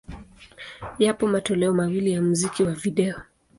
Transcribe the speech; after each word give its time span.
Yapo 0.99 1.27
matoleo 1.27 1.73
mawili 1.73 2.11
ya 2.11 2.21
muziki 2.21 2.63
wa 2.63 2.71
video. 2.73 3.21